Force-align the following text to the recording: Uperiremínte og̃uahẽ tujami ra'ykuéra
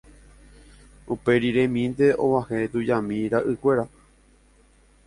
Uperiremínte 1.15 2.07
og̃uahẽ 2.25 2.59
tujami 2.73 3.21
ra'ykuéra 3.35 3.85